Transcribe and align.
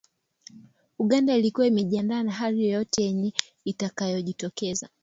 Uganda 0.99 1.35
ilikuwa 1.37 1.67
inajiandaa 1.67 2.23
na 2.23 2.31
hali 2.31 2.63
yoyote 2.65 3.03
yenye 3.03 3.33
itakayojitokeza 3.65 4.89